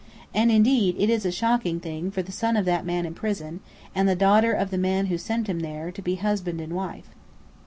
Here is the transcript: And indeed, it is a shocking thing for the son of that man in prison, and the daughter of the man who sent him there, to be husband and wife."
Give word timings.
And 0.33 0.51
indeed, 0.51 0.95
it 0.97 1.11
is 1.11 1.27
a 1.27 1.31
shocking 1.31 1.79
thing 1.79 2.09
for 2.09 2.23
the 2.23 2.31
son 2.31 2.57
of 2.57 2.65
that 2.65 2.85
man 2.87 3.05
in 3.05 3.13
prison, 3.13 3.59
and 3.93 4.09
the 4.09 4.15
daughter 4.15 4.51
of 4.51 4.71
the 4.71 4.79
man 4.79 5.05
who 5.13 5.17
sent 5.19 5.45
him 5.45 5.59
there, 5.59 5.91
to 5.91 6.01
be 6.01 6.15
husband 6.15 6.59
and 6.59 6.73
wife." 6.73 7.11